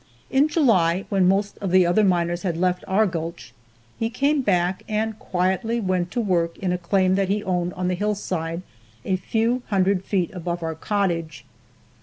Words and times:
In 0.31 0.47
July, 0.47 1.05
when 1.09 1.27
most 1.27 1.59
of 1.59 1.69
the 1.69 1.85
other 1.85 2.03
miners 2.03 2.41
had 2.41 2.57
left 2.57 2.83
our 2.87 3.05
gulch, 3.05 3.53
he 3.99 4.09
came 4.09 4.41
back 4.41 4.81
and 4.89 5.19
quietly 5.19 5.79
went 5.79 6.09
to 6.09 6.19
work 6.19 6.57
in 6.57 6.73
a 6.73 6.77
claim 6.79 7.13
that 7.13 7.29
he 7.29 7.43
owned 7.43 7.71
on 7.75 7.87
the 7.87 7.93
hillside 7.93 8.63
a 9.05 9.15
few 9.15 9.61
hundred 9.67 10.03
feet 10.03 10.31
above 10.33 10.63
our 10.63 10.73
cottage. 10.73 11.45